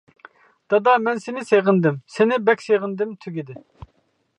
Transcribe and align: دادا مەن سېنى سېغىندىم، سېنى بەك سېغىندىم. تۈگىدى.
دادا 0.73 0.95
مەن 1.07 1.21
سېنى 1.25 1.45
سېغىندىم، 1.51 2.01
سېنى 2.15 2.43
بەك 2.49 2.67
سېغىندىم. 2.69 3.17
تۈگىدى. 3.27 3.63